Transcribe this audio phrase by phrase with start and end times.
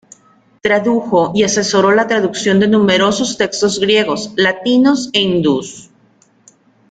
[0.63, 5.91] Tradujo y asesoró la traducción de numerosos textos griegos, latinos e hindúes.